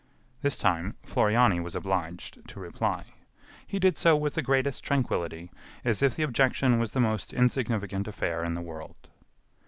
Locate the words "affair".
8.07-8.43